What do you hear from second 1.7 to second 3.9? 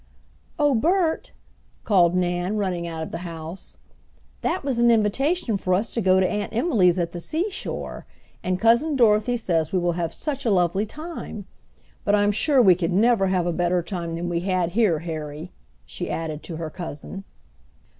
called Nan, running out of the house.